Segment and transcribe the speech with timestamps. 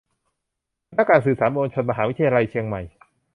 [0.89, 2.81] คณะการสื่อสารมวลชน มหาวิทยาลัยเชียงใหม่